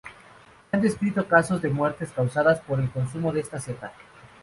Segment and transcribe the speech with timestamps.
[0.71, 3.93] Se han descrito casos de muertes causadas por el consumo de esta seta.